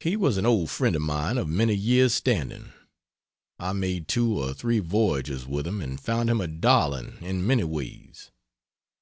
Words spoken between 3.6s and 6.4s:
made two or three voyages with him, and found